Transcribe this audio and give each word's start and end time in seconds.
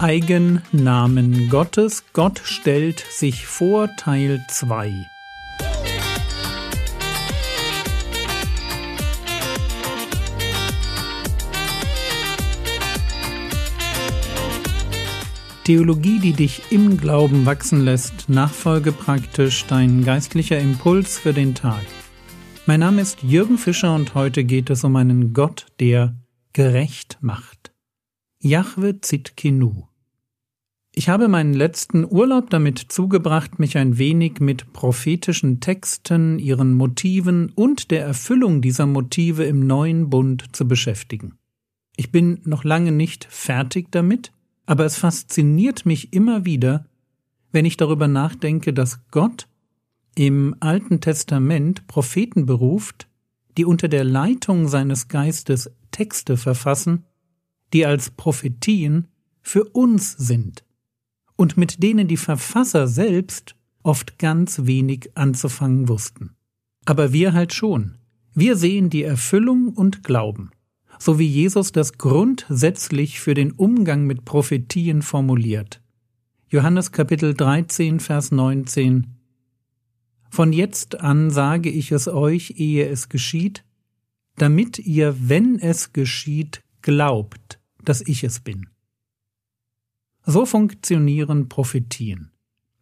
Eigennamen 0.00 1.48
Gottes. 1.48 2.04
Gott 2.12 2.40
stellt 2.44 3.00
sich 3.00 3.46
vor 3.46 3.88
Teil 3.96 4.44
2. 4.48 4.92
Theologie, 15.64 16.20
die 16.20 16.32
dich 16.32 16.62
im 16.70 16.96
Glauben 16.96 17.44
wachsen 17.44 17.84
lässt, 17.84 18.28
nachfolge 18.28 18.92
praktisch 18.92 19.66
dein 19.66 20.04
geistlicher 20.04 20.60
Impuls 20.60 21.18
für 21.18 21.32
den 21.32 21.56
Tag. 21.56 21.84
Mein 22.66 22.80
Name 22.80 23.02
ist 23.02 23.24
Jürgen 23.24 23.58
Fischer 23.58 23.94
und 23.94 24.14
heute 24.14 24.44
geht 24.44 24.70
es 24.70 24.84
um 24.84 24.94
einen 24.94 25.32
Gott, 25.32 25.66
der 25.80 26.14
gerecht 26.52 27.18
macht. 27.20 27.57
Jahwe 28.48 29.02
Zitkenu. 29.02 29.82
Ich 30.94 31.10
habe 31.10 31.28
meinen 31.28 31.52
letzten 31.52 32.06
Urlaub 32.10 32.48
damit 32.48 32.78
zugebracht, 32.78 33.58
mich 33.58 33.76
ein 33.76 33.98
wenig 33.98 34.40
mit 34.40 34.72
prophetischen 34.72 35.60
Texten, 35.60 36.38
ihren 36.38 36.72
Motiven 36.72 37.52
und 37.54 37.90
der 37.90 38.06
Erfüllung 38.06 38.62
dieser 38.62 38.86
Motive 38.86 39.44
im 39.44 39.66
neuen 39.66 40.08
Bund 40.08 40.56
zu 40.56 40.66
beschäftigen. 40.66 41.34
Ich 41.98 42.10
bin 42.10 42.40
noch 42.44 42.64
lange 42.64 42.90
nicht 42.90 43.26
fertig 43.28 43.88
damit, 43.90 44.32
aber 44.64 44.86
es 44.86 44.96
fasziniert 44.96 45.84
mich 45.84 46.14
immer 46.14 46.46
wieder, 46.46 46.86
wenn 47.52 47.66
ich 47.66 47.76
darüber 47.76 48.08
nachdenke, 48.08 48.72
dass 48.72 49.06
Gott 49.10 49.46
im 50.14 50.56
Alten 50.60 51.02
Testament 51.02 51.86
Propheten 51.86 52.46
beruft, 52.46 53.08
die 53.58 53.66
unter 53.66 53.88
der 53.88 54.04
Leitung 54.04 54.68
seines 54.68 55.08
Geistes 55.08 55.70
Texte 55.90 56.38
verfassen, 56.38 57.04
die 57.72 57.86
als 57.86 58.10
Prophetien 58.10 59.08
für 59.40 59.64
uns 59.64 60.12
sind 60.12 60.64
und 61.36 61.56
mit 61.56 61.82
denen 61.82 62.08
die 62.08 62.16
Verfasser 62.16 62.86
selbst 62.86 63.54
oft 63.82 64.18
ganz 64.18 64.60
wenig 64.64 65.10
anzufangen 65.16 65.88
wussten. 65.88 66.34
Aber 66.84 67.12
wir 67.12 67.32
halt 67.32 67.52
schon. 67.52 67.98
Wir 68.34 68.56
sehen 68.56 68.90
die 68.90 69.02
Erfüllung 69.02 69.68
und 69.74 70.04
glauben 70.04 70.50
so 70.98 71.18
wie 71.18 71.26
Jesus 71.26 71.72
das 71.72 71.96
grundsätzlich 71.96 73.20
für 73.20 73.34
den 73.34 73.52
Umgang 73.52 74.04
mit 74.04 74.24
Prophetien 74.24 75.02
formuliert. 75.02 75.80
Johannes 76.48 76.92
Kapitel 76.92 77.34
13, 77.34 78.00
Vers 78.00 78.32
19 78.32 79.06
Von 80.30 80.52
jetzt 80.52 81.00
an 81.00 81.30
sage 81.30 81.70
ich 81.70 81.92
es 81.92 82.08
euch, 82.08 82.54
ehe 82.56 82.88
es 82.88 83.08
geschieht, 83.08 83.64
damit 84.36 84.78
ihr, 84.78 85.14
wenn 85.28 85.58
es 85.58 85.92
geschieht, 85.92 86.62
glaubt, 86.82 87.57
dass 87.82 88.00
ich 88.00 88.24
es 88.24 88.40
bin. 88.40 88.68
So 90.24 90.46
funktionieren 90.46 91.48
Prophetien. 91.48 92.30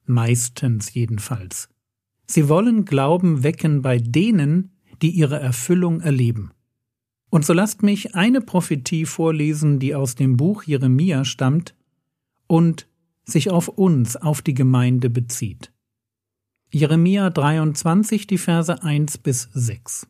Meistens 0.04 0.94
jedenfalls. 0.94 1.68
Sie 2.26 2.48
wollen 2.48 2.84
Glauben 2.84 3.42
wecken 3.42 3.82
bei 3.82 3.98
denen, 3.98 4.72
die 5.02 5.10
ihre 5.10 5.38
Erfüllung 5.38 6.00
erleben. 6.00 6.50
Und 7.30 7.44
so 7.44 7.52
lasst 7.52 7.82
mich 7.82 8.14
eine 8.14 8.40
Prophetie 8.40 9.04
vorlesen, 9.04 9.78
die 9.78 9.94
aus 9.94 10.14
dem 10.14 10.36
Buch 10.36 10.62
Jeremia 10.62 11.24
stammt 11.24 11.74
und 12.46 12.88
sich 13.24 13.50
auf 13.50 13.68
uns, 13.68 14.16
auf 14.16 14.42
die 14.42 14.54
Gemeinde 14.54 15.10
bezieht. 15.10 15.72
Jeremia 16.72 17.30
23, 17.30 18.26
die 18.26 18.38
Verse 18.38 18.82
1 18.82 19.18
bis 19.18 19.48
6. 19.52 20.08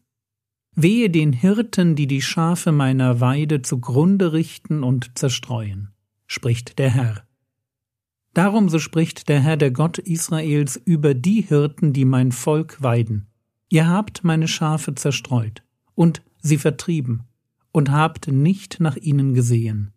Wehe 0.79 1.09
den 1.09 1.33
Hirten, 1.33 1.97
die 1.97 2.07
die 2.07 2.21
Schafe 2.21 2.71
meiner 2.71 3.19
Weide 3.19 3.63
zugrunde 3.63 4.35
richten 4.35 4.83
und 4.83 5.19
zerstreuen, 5.19 5.89
spricht 6.27 6.79
der 6.79 6.91
Herr. 6.91 7.27
Darum 8.35 8.69
so 8.69 8.79
spricht 8.79 9.31
der 9.31 9.41
Herr, 9.41 9.57
der 9.57 9.71
Gott 9.71 9.97
Israels, 9.97 10.77
über 10.77 11.15
die 11.15 11.41
Hirten, 11.41 11.95
die 11.95 12.05
mein 12.05 12.31
Volk 12.31 12.83
weiden. 12.83 13.29
Ihr 13.71 13.89
habt 13.89 14.23
meine 14.23 14.49
Schafe 14.49 14.95
zerstreut 14.95 15.63
und 15.95 16.23
sie 16.43 16.59
vertrieben, 16.59 17.23
und 17.73 17.91
habt 17.91 18.29
nicht 18.29 18.79
nach 18.79 18.97
ihnen 18.97 19.33
gesehen. 19.33 19.93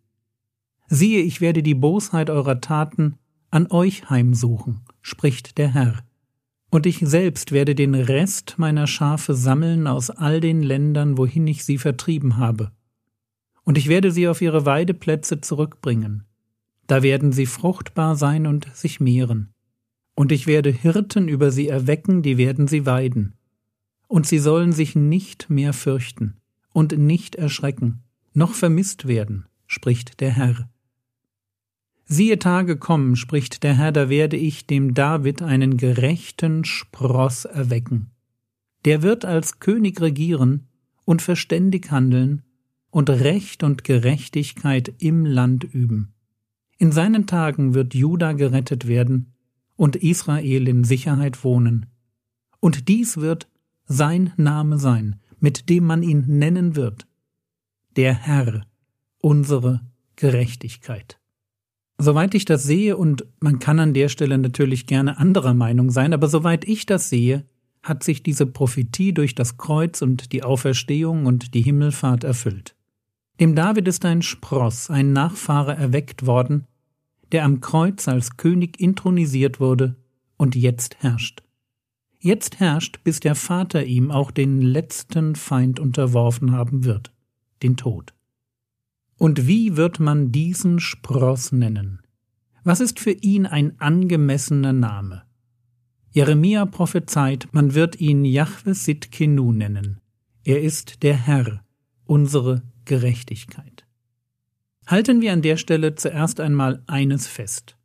Siehe, 0.88 1.20
ich 1.20 1.42
werde 1.42 1.62
die 1.62 1.74
Bosheit 1.74 2.30
eurer 2.30 2.62
Taten 2.62 3.16
an 3.50 3.66
euch 3.70 4.08
heimsuchen, 4.08 4.80
spricht 5.02 5.58
der 5.58 5.68
Herr. 5.74 6.02
Und 6.70 6.86
ich 6.86 7.00
selbst 7.00 7.50
werde 7.50 7.74
den 7.74 7.96
Rest 7.96 8.54
meiner 8.56 8.86
Schafe 8.86 9.34
sammeln 9.34 9.88
aus 9.88 10.08
all 10.08 10.40
den 10.40 10.62
Ländern, 10.62 11.18
wohin 11.18 11.46
ich 11.48 11.64
sie 11.64 11.78
vertrieben 11.78 12.36
habe. 12.36 12.70
Und 13.64 13.76
ich 13.76 13.88
werde 13.88 14.12
sie 14.12 14.28
auf 14.28 14.40
ihre 14.40 14.66
Weideplätze 14.66 15.40
zurückbringen. 15.40 16.24
Da 16.86 17.02
werden 17.02 17.32
sie 17.32 17.46
fruchtbar 17.46 18.16
sein 18.16 18.46
und 18.46 18.68
sich 18.74 19.00
mehren. 19.00 19.52
Und 20.14 20.32
ich 20.32 20.46
werde 20.46 20.70
Hirten 20.70 21.28
über 21.28 21.50
sie 21.50 21.68
erwecken, 21.68 22.22
die 22.22 22.38
werden 22.38 22.68
sie 22.68 22.86
weiden. 22.86 23.34
Und 24.06 24.26
sie 24.26 24.38
sollen 24.38 24.72
sich 24.72 24.94
nicht 24.94 25.50
mehr 25.50 25.72
fürchten 25.72 26.36
und 26.72 26.96
nicht 26.96 27.34
erschrecken, 27.34 28.02
noch 28.32 28.54
vermisst 28.54 29.08
werden, 29.08 29.46
spricht 29.66 30.20
der 30.20 30.30
Herr. 30.30 30.69
Siehe 32.12 32.40
Tage 32.40 32.76
kommen, 32.76 33.14
spricht 33.14 33.62
der 33.62 33.76
Herr, 33.76 33.92
da 33.92 34.08
werde 34.08 34.36
ich 34.36 34.66
dem 34.66 34.94
David 34.94 35.42
einen 35.42 35.76
gerechten 35.76 36.64
Spross 36.64 37.44
erwecken. 37.44 38.10
Der 38.84 39.02
wird 39.02 39.24
als 39.24 39.60
König 39.60 40.00
regieren 40.00 40.66
und 41.04 41.22
verständig 41.22 41.92
handeln 41.92 42.42
und 42.90 43.10
Recht 43.10 43.62
und 43.62 43.84
Gerechtigkeit 43.84 44.92
im 44.98 45.24
Land 45.24 45.62
üben. 45.62 46.12
In 46.78 46.90
seinen 46.90 47.28
Tagen 47.28 47.74
wird 47.74 47.94
Juda 47.94 48.32
gerettet 48.32 48.88
werden 48.88 49.32
und 49.76 49.94
Israel 49.94 50.66
in 50.66 50.82
Sicherheit 50.82 51.44
wohnen. 51.44 51.86
Und 52.58 52.88
dies 52.88 53.18
wird 53.18 53.46
sein 53.86 54.32
Name 54.36 54.80
sein, 54.80 55.20
mit 55.38 55.68
dem 55.68 55.84
man 55.84 56.02
ihn 56.02 56.24
nennen 56.26 56.74
wird, 56.74 57.06
der 57.94 58.14
Herr, 58.14 58.66
unsere 59.20 59.82
Gerechtigkeit. 60.16 61.19
Soweit 62.02 62.34
ich 62.34 62.46
das 62.46 62.62
sehe, 62.64 62.96
und 62.96 63.26
man 63.40 63.58
kann 63.58 63.78
an 63.78 63.92
der 63.92 64.08
Stelle 64.08 64.38
natürlich 64.38 64.86
gerne 64.86 65.18
anderer 65.18 65.52
Meinung 65.52 65.90
sein, 65.90 66.14
aber 66.14 66.28
soweit 66.28 66.66
ich 66.66 66.86
das 66.86 67.10
sehe, 67.10 67.44
hat 67.82 68.04
sich 68.04 68.22
diese 68.22 68.46
Prophetie 68.46 69.12
durch 69.12 69.34
das 69.34 69.58
Kreuz 69.58 70.00
und 70.00 70.32
die 70.32 70.42
Auferstehung 70.42 71.26
und 71.26 71.52
die 71.52 71.60
Himmelfahrt 71.60 72.24
erfüllt. 72.24 72.74
Dem 73.38 73.54
David 73.54 73.86
ist 73.86 74.06
ein 74.06 74.22
Spross, 74.22 74.88
ein 74.88 75.12
Nachfahre 75.12 75.74
erweckt 75.76 76.24
worden, 76.24 76.64
der 77.32 77.44
am 77.44 77.60
Kreuz 77.60 78.08
als 78.08 78.38
König 78.38 78.80
intronisiert 78.80 79.60
wurde 79.60 79.96
und 80.38 80.56
jetzt 80.56 81.02
herrscht. 81.02 81.42
Jetzt 82.18 82.60
herrscht, 82.60 83.00
bis 83.04 83.20
der 83.20 83.34
Vater 83.34 83.84
ihm 83.84 84.10
auch 84.10 84.30
den 84.30 84.62
letzten 84.62 85.34
Feind 85.34 85.78
unterworfen 85.78 86.52
haben 86.52 86.84
wird, 86.84 87.12
den 87.62 87.76
Tod. 87.76 88.14
Und 89.20 89.46
wie 89.46 89.76
wird 89.76 90.00
man 90.00 90.32
diesen 90.32 90.80
Spross 90.80 91.52
nennen? 91.52 92.00
Was 92.64 92.80
ist 92.80 92.98
für 92.98 93.10
ihn 93.10 93.44
ein 93.44 93.78
angemessener 93.78 94.72
Name? 94.72 95.24
Jeremia 96.10 96.64
prophezeit, 96.64 97.46
man 97.52 97.74
wird 97.74 98.00
ihn 98.00 98.24
Jahwe 98.24 98.72
Sitkenu 98.72 99.52
nennen. 99.52 100.00
Er 100.42 100.62
ist 100.62 101.02
der 101.02 101.16
Herr, 101.16 101.62
unsere 102.06 102.62
Gerechtigkeit. 102.86 103.86
Halten 104.86 105.20
wir 105.20 105.34
an 105.34 105.42
der 105.42 105.58
Stelle 105.58 105.96
zuerst 105.96 106.40
einmal 106.40 106.82
eines 106.86 107.26
fest. 107.26 107.76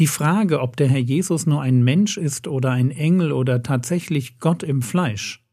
Die 0.00 0.08
Frage, 0.08 0.60
ob 0.60 0.76
der 0.76 0.88
Herr 0.88 0.98
Jesus 0.98 1.46
nur 1.46 1.62
ein 1.62 1.84
Mensch 1.84 2.16
ist 2.16 2.48
oder 2.48 2.72
ein 2.72 2.90
Engel 2.90 3.30
oder 3.30 3.62
tatsächlich 3.62 4.40
Gott 4.40 4.64
im 4.64 4.82
Fleisch, 4.82 5.46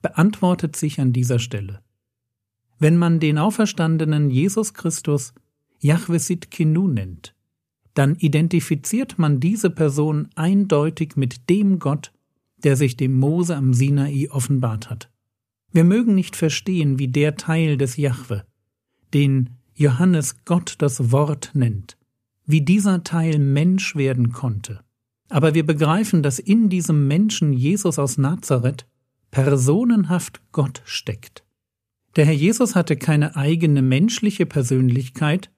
beantwortet 0.00 0.76
sich 0.76 0.98
an 0.98 1.12
dieser 1.12 1.38
Stelle. 1.38 1.81
Wenn 2.82 2.96
man 2.96 3.20
den 3.20 3.38
auferstandenen 3.38 4.28
Jesus 4.28 4.74
Christus 4.74 5.34
Yahweh 5.78 6.18
Sitkinu 6.18 6.88
nennt, 6.88 7.32
dann 7.94 8.16
identifiziert 8.16 9.20
man 9.20 9.38
diese 9.38 9.70
Person 9.70 10.30
eindeutig 10.34 11.14
mit 11.14 11.48
dem 11.48 11.78
Gott, 11.78 12.12
der 12.64 12.74
sich 12.74 12.96
dem 12.96 13.14
Mose 13.14 13.54
am 13.54 13.72
Sinai 13.72 14.28
offenbart 14.32 14.90
hat. 14.90 15.12
Wir 15.70 15.84
mögen 15.84 16.16
nicht 16.16 16.34
verstehen, 16.34 16.98
wie 16.98 17.06
der 17.06 17.36
Teil 17.36 17.76
des 17.76 17.98
Jahwe, 17.98 18.44
den 19.14 19.50
Johannes 19.76 20.44
Gott 20.44 20.74
das 20.78 21.12
Wort 21.12 21.52
nennt, 21.54 21.96
wie 22.46 22.62
dieser 22.62 23.04
Teil 23.04 23.38
Mensch 23.38 23.94
werden 23.94 24.32
konnte. 24.32 24.80
Aber 25.28 25.54
wir 25.54 25.64
begreifen, 25.64 26.24
dass 26.24 26.40
in 26.40 26.68
diesem 26.68 27.06
Menschen 27.06 27.52
Jesus 27.52 28.00
aus 28.00 28.18
Nazareth 28.18 28.88
personenhaft 29.30 30.42
Gott 30.50 30.82
steckt. 30.84 31.44
Der 32.16 32.26
Herr 32.26 32.34
Jesus 32.34 32.74
hatte 32.74 32.96
keine 32.96 33.36
eigene 33.36 33.80
menschliche 33.80 34.44
Persönlichkeit, 34.44 35.50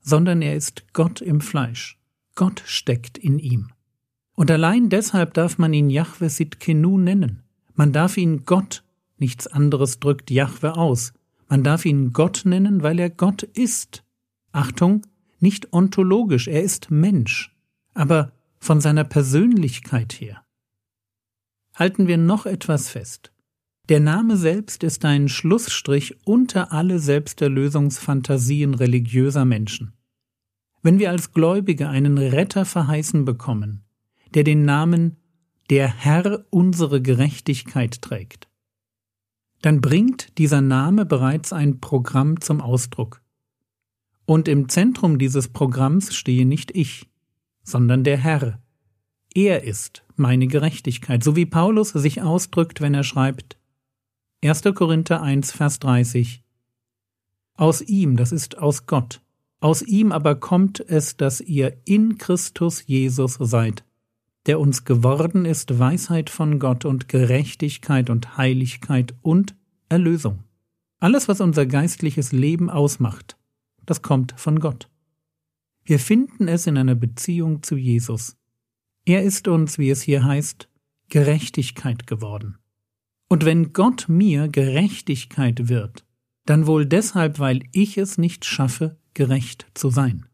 sondern 0.00 0.40
er 0.40 0.56
ist 0.56 0.92
Gott 0.94 1.20
im 1.20 1.40
Fleisch. 1.40 1.98
Gott 2.34 2.62
steckt 2.64 3.18
in 3.18 3.38
ihm. 3.38 3.70
Und 4.34 4.50
allein 4.50 4.88
deshalb 4.88 5.34
darf 5.34 5.58
man 5.58 5.74
ihn 5.74 5.90
Jahwe 5.90 6.30
Sitkenu 6.30 6.96
nennen. 6.96 7.42
Man 7.74 7.92
darf 7.92 8.16
ihn 8.16 8.44
Gott, 8.44 8.84
nichts 9.18 9.46
anderes 9.46 9.98
drückt 9.98 10.30
Jahwe 10.30 10.76
aus. 10.76 11.12
Man 11.48 11.64
darf 11.64 11.84
ihn 11.84 12.12
Gott 12.12 12.42
nennen, 12.44 12.82
weil 12.82 12.98
er 12.98 13.10
Gott 13.10 13.42
ist. 13.42 14.04
Achtung, 14.52 15.06
nicht 15.40 15.72
ontologisch, 15.72 16.48
er 16.48 16.62
ist 16.62 16.90
Mensch, 16.90 17.54
aber 17.94 18.32
von 18.58 18.80
seiner 18.80 19.04
Persönlichkeit 19.04 20.12
her. 20.12 20.44
Halten 21.74 22.06
wir 22.06 22.16
noch 22.16 22.46
etwas 22.46 22.88
fest. 22.88 23.32
Der 23.88 24.00
Name 24.00 24.36
selbst 24.36 24.84
ist 24.84 25.06
ein 25.06 25.30
Schlussstrich 25.30 26.14
unter 26.26 26.72
alle 26.72 26.98
Selbsterlösungsfantasien 26.98 28.74
religiöser 28.74 29.46
Menschen. 29.46 29.94
Wenn 30.82 30.98
wir 30.98 31.10
als 31.10 31.32
Gläubige 31.32 31.88
einen 31.88 32.18
Retter 32.18 32.66
verheißen 32.66 33.24
bekommen, 33.24 33.84
der 34.34 34.44
den 34.44 34.66
Namen 34.66 35.16
der 35.70 35.88
Herr 35.88 36.44
unsere 36.50 37.00
Gerechtigkeit 37.00 38.02
trägt, 38.02 38.48
dann 39.62 39.80
bringt 39.80 40.36
dieser 40.36 40.60
Name 40.60 41.06
bereits 41.06 41.54
ein 41.54 41.80
Programm 41.80 42.42
zum 42.42 42.60
Ausdruck. 42.60 43.22
Und 44.26 44.48
im 44.48 44.68
Zentrum 44.68 45.18
dieses 45.18 45.48
Programms 45.48 46.14
stehe 46.14 46.44
nicht 46.44 46.76
ich, 46.76 47.08
sondern 47.62 48.04
der 48.04 48.18
Herr. 48.18 48.60
Er 49.34 49.64
ist 49.64 50.04
meine 50.14 50.46
Gerechtigkeit, 50.46 51.24
so 51.24 51.36
wie 51.36 51.46
Paulus 51.46 51.90
sich 51.90 52.20
ausdrückt, 52.20 52.82
wenn 52.82 52.92
er 52.92 53.04
schreibt, 53.04 53.58
1. 54.40 54.62
Korinther 54.72 55.20
1, 55.20 55.50
Vers 55.50 55.80
30. 55.80 56.44
Aus 57.54 57.80
ihm, 57.80 58.16
das 58.16 58.30
ist 58.30 58.56
aus 58.56 58.86
Gott, 58.86 59.20
aus 59.58 59.82
ihm 59.82 60.12
aber 60.12 60.36
kommt 60.36 60.78
es, 60.78 61.16
dass 61.16 61.40
ihr 61.40 61.76
in 61.84 62.18
Christus 62.18 62.86
Jesus 62.86 63.34
seid, 63.40 63.82
der 64.46 64.60
uns 64.60 64.84
geworden 64.84 65.44
ist 65.44 65.80
Weisheit 65.80 66.30
von 66.30 66.60
Gott 66.60 66.84
und 66.84 67.08
Gerechtigkeit 67.08 68.10
und 68.10 68.36
Heiligkeit 68.36 69.12
und 69.22 69.56
Erlösung. 69.88 70.44
Alles, 71.00 71.26
was 71.26 71.40
unser 71.40 71.66
geistliches 71.66 72.30
Leben 72.30 72.70
ausmacht, 72.70 73.36
das 73.86 74.02
kommt 74.02 74.34
von 74.36 74.60
Gott. 74.60 74.88
Wir 75.84 75.98
finden 75.98 76.46
es 76.46 76.68
in 76.68 76.78
einer 76.78 76.94
Beziehung 76.94 77.64
zu 77.64 77.76
Jesus. 77.76 78.36
Er 79.04 79.24
ist 79.24 79.48
uns, 79.48 79.78
wie 79.78 79.90
es 79.90 80.00
hier 80.00 80.22
heißt, 80.22 80.68
Gerechtigkeit 81.08 82.06
geworden. 82.06 82.58
Und 83.28 83.44
wenn 83.44 83.72
Gott 83.72 84.08
mir 84.08 84.48
Gerechtigkeit 84.48 85.68
wird, 85.68 86.04
dann 86.46 86.66
wohl 86.66 86.86
deshalb, 86.86 87.38
weil 87.38 87.62
ich 87.72 87.98
es 87.98 88.16
nicht 88.16 88.44
schaffe, 88.46 88.96
gerecht 89.12 89.66
zu 89.74 89.90
sein. 89.90 90.26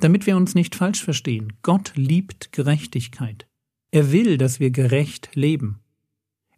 Damit 0.00 0.26
wir 0.26 0.36
uns 0.36 0.54
nicht 0.54 0.74
falsch 0.74 1.02
verstehen, 1.02 1.54
Gott 1.62 1.92
liebt 1.96 2.52
Gerechtigkeit. 2.52 3.48
Er 3.90 4.12
will, 4.12 4.36
dass 4.36 4.60
wir 4.60 4.70
gerecht 4.70 5.30
leben. 5.34 5.80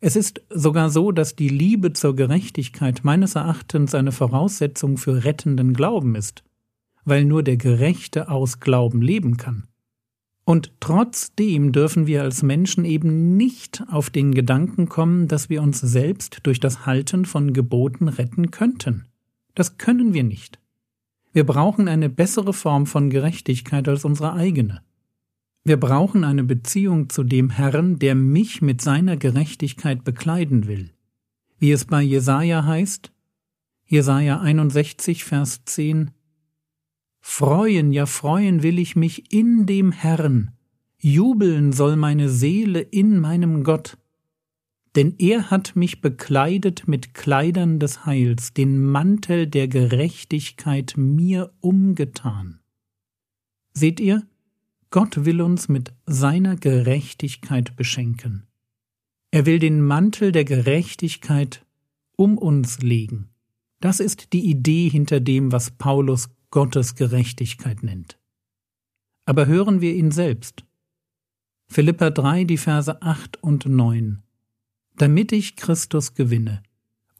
Es 0.00 0.16
ist 0.16 0.42
sogar 0.50 0.90
so, 0.90 1.12
dass 1.12 1.36
die 1.36 1.48
Liebe 1.48 1.92
zur 1.92 2.16
Gerechtigkeit 2.16 3.04
meines 3.04 3.34
Erachtens 3.36 3.94
eine 3.94 4.12
Voraussetzung 4.12 4.96
für 4.96 5.24
rettenden 5.24 5.74
Glauben 5.74 6.16
ist, 6.16 6.42
weil 7.04 7.24
nur 7.24 7.42
der 7.42 7.56
Gerechte 7.56 8.28
aus 8.28 8.60
Glauben 8.60 9.02
leben 9.02 9.36
kann. 9.36 9.68
Und 10.50 10.72
trotzdem 10.80 11.70
dürfen 11.70 12.08
wir 12.08 12.24
als 12.24 12.42
Menschen 12.42 12.84
eben 12.84 13.36
nicht 13.36 13.84
auf 13.88 14.10
den 14.10 14.34
Gedanken 14.34 14.88
kommen, 14.88 15.28
dass 15.28 15.48
wir 15.48 15.62
uns 15.62 15.80
selbst 15.80 16.40
durch 16.42 16.58
das 16.58 16.86
Halten 16.86 17.24
von 17.24 17.52
Geboten 17.52 18.08
retten 18.08 18.50
könnten. 18.50 19.04
Das 19.54 19.78
können 19.78 20.12
wir 20.12 20.24
nicht. 20.24 20.58
Wir 21.32 21.46
brauchen 21.46 21.86
eine 21.86 22.08
bessere 22.08 22.52
Form 22.52 22.86
von 22.86 23.10
Gerechtigkeit 23.10 23.86
als 23.86 24.04
unsere 24.04 24.32
eigene. 24.32 24.82
Wir 25.62 25.78
brauchen 25.78 26.24
eine 26.24 26.42
Beziehung 26.42 27.10
zu 27.10 27.22
dem 27.22 27.50
Herrn, 27.50 28.00
der 28.00 28.16
mich 28.16 28.60
mit 28.60 28.80
seiner 28.80 29.16
Gerechtigkeit 29.16 30.02
bekleiden 30.02 30.66
will. 30.66 30.90
Wie 31.60 31.70
es 31.70 31.84
bei 31.84 32.02
Jesaja 32.02 32.64
heißt, 32.64 33.12
Jesaja 33.86 34.40
61, 34.40 35.22
Vers 35.22 35.64
10, 35.64 36.10
Freuen, 37.20 37.92
ja 37.92 38.06
freuen 38.06 38.62
will 38.62 38.78
ich 38.78 38.96
mich 38.96 39.32
in 39.32 39.66
dem 39.66 39.92
Herrn, 39.92 40.52
jubeln 40.98 41.72
soll 41.72 41.96
meine 41.96 42.28
Seele 42.28 42.80
in 42.80 43.18
meinem 43.18 43.64
Gott. 43.64 43.96
Denn 44.96 45.14
er 45.18 45.50
hat 45.50 45.76
mich 45.76 46.00
bekleidet 46.00 46.88
mit 46.88 47.14
Kleidern 47.14 47.78
des 47.78 48.06
Heils, 48.06 48.52
den 48.54 48.82
Mantel 48.84 49.46
der 49.46 49.68
Gerechtigkeit 49.68 50.94
mir 50.96 51.52
umgetan. 51.60 52.60
Seht 53.72 54.00
ihr, 54.00 54.26
Gott 54.90 55.24
will 55.24 55.40
uns 55.40 55.68
mit 55.68 55.92
seiner 56.06 56.56
Gerechtigkeit 56.56 57.76
beschenken. 57.76 58.48
Er 59.30 59.46
will 59.46 59.60
den 59.60 59.80
Mantel 59.80 60.32
der 60.32 60.44
Gerechtigkeit 60.44 61.64
um 62.16 62.36
uns 62.36 62.82
legen. 62.82 63.28
Das 63.78 64.00
ist 64.00 64.32
die 64.32 64.50
Idee 64.50 64.88
hinter 64.88 65.20
dem, 65.20 65.52
was 65.52 65.70
Paulus 65.70 66.28
Gottes 66.50 66.96
Gerechtigkeit 66.96 67.84
nennt. 67.84 68.18
Aber 69.24 69.46
hören 69.46 69.80
wir 69.80 69.94
ihn 69.94 70.10
selbst. 70.10 70.64
Philippa 71.68 72.10
3, 72.10 72.42
die 72.44 72.56
Verse 72.56 73.00
8 73.00 73.40
und 73.42 73.66
9. 73.66 74.22
Damit 74.96 75.30
ich 75.30 75.54
Christus 75.54 76.14
gewinne 76.14 76.62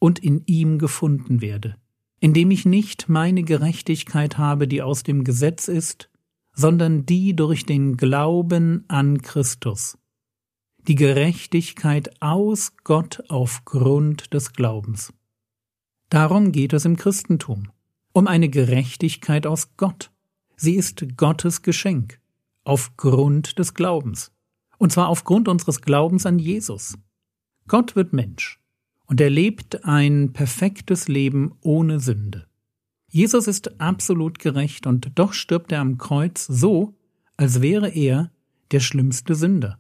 und 0.01 0.19
in 0.19 0.43
ihm 0.47 0.79
gefunden 0.79 1.41
werde, 1.41 1.77
indem 2.19 2.51
ich 2.51 2.65
nicht 2.65 3.09
meine 3.09 3.45
Gerechtigkeit 3.45 4.37
habe, 4.39 4.67
die 4.67 4.83
aus 4.83 5.05
dem 5.05 5.23
Gesetz 5.23 5.69
ist, 5.69 6.11
sondern 6.53 7.07
die 7.07 7.37
durch 7.37 7.65
den 7.65 7.97
Glauben 7.97 8.85
an 8.89 9.23
Christus. 9.23 9.97
Die 10.89 10.97
Gerechtigkeit 10.97 12.21
aus 12.21 12.73
Gott 12.83 13.23
aufgrund 13.29 14.35
des 14.35 14.53
Glaubens. 14.53 15.13
Darum 16.09 16.51
geht 16.51 16.73
es 16.73 16.85
im 16.85 16.97
Christentum 16.97 17.69
um 18.13 18.27
eine 18.27 18.49
Gerechtigkeit 18.49 19.47
aus 19.47 19.77
Gott. 19.77 20.11
Sie 20.57 20.75
ist 20.75 21.17
Gottes 21.17 21.63
Geschenk, 21.63 22.21
aufgrund 22.65 23.59
des 23.59 23.75
Glaubens. 23.75 24.33
Und 24.79 24.93
zwar 24.93 25.09
aufgrund 25.09 25.49
unseres 25.49 25.81
Glaubens 25.81 26.27
an 26.27 26.39
Jesus. 26.39 26.97
Gott 27.69 27.97
wird 27.97 28.13
Mensch 28.13 28.61
und 29.07 29.21
er 29.21 29.31
lebt 29.31 29.85
ein 29.85 30.33
perfektes 30.33 31.09
Leben 31.09 31.53
ohne 31.61 32.01
Sünde. 32.01 32.47
Jesus 33.09 33.49
ist 33.49 33.81
absolut 33.81 34.39
gerecht 34.39 34.87
und 34.87 35.13
doch 35.17 35.33
stirbt 35.33 35.73
er 35.73 35.81
am 35.81 35.99
Kreuz 35.99 36.47
so, 36.47 36.95
als 37.37 37.61
wäre 37.61 37.89
er 37.89 38.31
der 38.71 38.81
schlimmste 38.81 39.35
Sünder. 39.35 39.79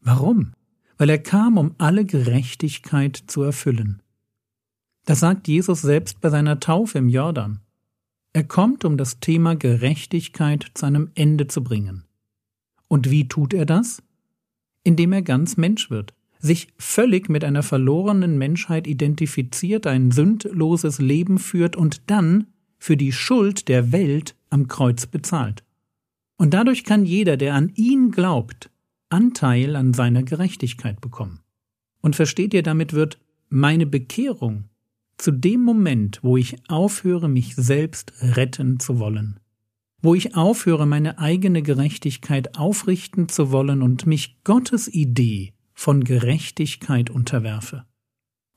Warum? 0.00 0.52
Weil 0.98 1.08
er 1.08 1.18
kam, 1.18 1.56
um 1.56 1.74
alle 1.78 2.04
Gerechtigkeit 2.04 3.16
zu 3.26 3.42
erfüllen. 3.42 4.01
Das 5.04 5.20
sagt 5.20 5.48
Jesus 5.48 5.82
selbst 5.82 6.20
bei 6.20 6.30
seiner 6.30 6.60
Taufe 6.60 6.98
im 6.98 7.08
Jordan. 7.08 7.60
Er 8.32 8.44
kommt, 8.44 8.84
um 8.84 8.96
das 8.96 9.20
Thema 9.20 9.56
Gerechtigkeit 9.56 10.70
zu 10.74 10.86
einem 10.86 11.10
Ende 11.14 11.48
zu 11.48 11.62
bringen. 11.62 12.04
Und 12.88 13.10
wie 13.10 13.28
tut 13.28 13.52
er 13.52 13.66
das? 13.66 14.02
Indem 14.84 15.12
er 15.12 15.22
ganz 15.22 15.56
Mensch 15.56 15.90
wird, 15.90 16.14
sich 16.38 16.68
völlig 16.78 17.28
mit 17.28 17.44
einer 17.44 17.62
verlorenen 17.62 18.38
Menschheit 18.38 18.86
identifiziert, 18.86 19.86
ein 19.86 20.10
sündloses 20.10 20.98
Leben 20.98 21.38
führt 21.38 21.76
und 21.76 22.02
dann 22.10 22.46
für 22.78 22.96
die 22.96 23.12
Schuld 23.12 23.68
der 23.68 23.92
Welt 23.92 24.34
am 24.50 24.66
Kreuz 24.66 25.06
bezahlt. 25.06 25.62
Und 26.36 26.52
dadurch 26.54 26.84
kann 26.84 27.04
jeder, 27.04 27.36
der 27.36 27.54
an 27.54 27.70
ihn 27.74 28.10
glaubt, 28.10 28.70
Anteil 29.08 29.76
an 29.76 29.94
seiner 29.94 30.22
Gerechtigkeit 30.22 31.00
bekommen. 31.00 31.40
Und 32.00 32.16
versteht 32.16 32.54
ihr, 32.54 32.62
damit 32.62 32.92
wird 32.92 33.18
meine 33.48 33.86
Bekehrung 33.86 34.64
zu 35.22 35.30
dem 35.30 35.62
Moment, 35.62 36.18
wo 36.22 36.36
ich 36.36 36.56
aufhöre, 36.68 37.28
mich 37.28 37.54
selbst 37.54 38.12
retten 38.20 38.80
zu 38.80 38.98
wollen, 38.98 39.38
wo 40.00 40.16
ich 40.16 40.34
aufhöre, 40.34 40.84
meine 40.84 41.20
eigene 41.20 41.62
Gerechtigkeit 41.62 42.58
aufrichten 42.58 43.28
zu 43.28 43.52
wollen 43.52 43.82
und 43.82 44.04
mich 44.04 44.42
Gottes 44.42 44.92
Idee 44.92 45.52
von 45.74 46.02
Gerechtigkeit 46.02 47.08
unterwerfe. 47.08 47.84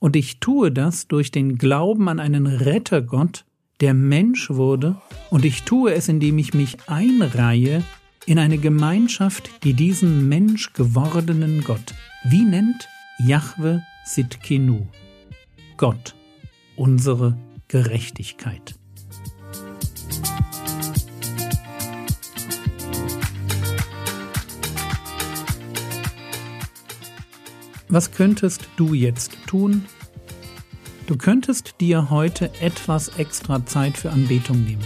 Und 0.00 0.16
ich 0.16 0.40
tue 0.40 0.72
das 0.72 1.06
durch 1.06 1.30
den 1.30 1.56
Glauben 1.56 2.08
an 2.08 2.18
einen 2.18 2.48
Rettergott, 2.48 3.44
der 3.80 3.94
Mensch 3.94 4.50
wurde, 4.50 5.00
und 5.30 5.44
ich 5.44 5.62
tue 5.62 5.94
es, 5.94 6.08
indem 6.08 6.36
ich 6.36 6.52
mich 6.52 6.78
einreihe 6.88 7.84
in 8.26 8.40
eine 8.40 8.58
Gemeinschaft, 8.58 9.50
die 9.62 9.74
diesen 9.74 10.28
Mensch 10.28 10.72
gewordenen 10.72 11.62
Gott, 11.62 11.94
wie 12.24 12.42
nennt 12.42 12.88
Jahwe 13.18 13.84
Sitkenu, 14.04 14.88
Gott 15.76 16.16
unsere 16.76 17.36
Gerechtigkeit. 17.68 18.74
Was 27.88 28.10
könntest 28.10 28.68
du 28.76 28.94
jetzt 28.94 29.32
tun? 29.46 29.84
Du 31.06 31.16
könntest 31.16 31.76
dir 31.80 32.10
heute 32.10 32.50
etwas 32.60 33.08
extra 33.16 33.64
Zeit 33.64 33.96
für 33.96 34.10
Anbetung 34.10 34.64
nehmen. 34.64 34.84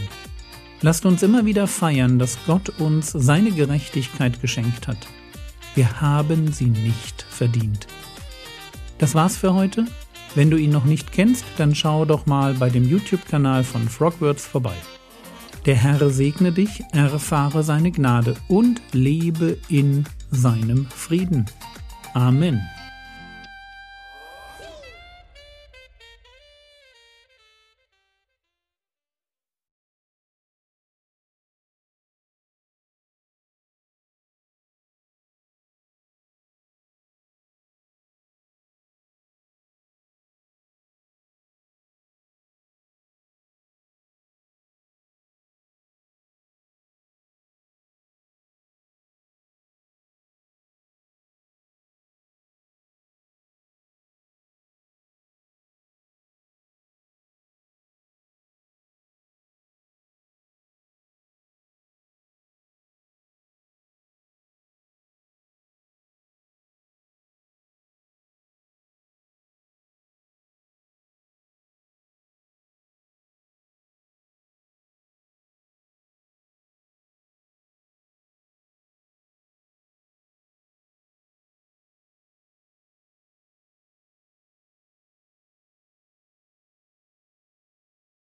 Lasst 0.83 1.07
uns 1.07 1.23
immer 1.23 1.45
wieder 1.45 1.67
feiern, 1.67 2.19
dass 2.19 2.39
Gott 2.47 2.69
uns 2.79 3.11
seine 3.11 3.53
Gerechtigkeit 3.53 4.41
geschenkt 4.41 4.87
hat. 4.87 4.99
Wir 5.75 6.01
haben 6.01 6.53
sie 6.53 6.67
nicht 6.67 7.23
verdient. 7.23 7.87
Das 8.99 9.15
war's 9.15 9.37
für 9.37 9.55
heute. 9.55 9.87
Wenn 10.35 10.51
du 10.51 10.57
ihn 10.57 10.71
noch 10.71 10.85
nicht 10.85 11.13
kennst, 11.13 11.45
dann 11.59 11.75
schau 11.75 12.05
doch 12.05 12.27
mal 12.27 12.55
bei 12.55 12.71
dem 12.71 12.89
YouTube-Kanal 12.89 13.65
von 13.65 13.89
Frogwords 13.89 14.47
vorbei. 14.47 14.75
Der 15.67 15.75
Herr 15.75 16.09
segne 16.11 16.53
dich, 16.53 16.83
erfahre 16.93 17.63
seine 17.63 17.91
Gnade 17.91 18.37
und 18.49 18.81
lebe 18.93 19.59
in 19.69 20.05
seinem 20.31 20.87
Frieden. 20.87 21.47
Amen. 22.15 22.61